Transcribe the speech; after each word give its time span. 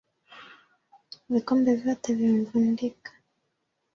Vikombe 1.31 1.75
vyote 1.75 2.13
vinvundika 2.13 3.11